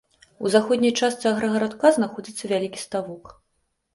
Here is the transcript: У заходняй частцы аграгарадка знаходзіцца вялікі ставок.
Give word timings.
У 0.45 0.51
заходняй 0.53 0.93
частцы 0.99 1.25
аграгарадка 1.33 1.91
знаходзіцца 1.97 2.43
вялікі 2.53 2.79
ставок. 2.87 3.23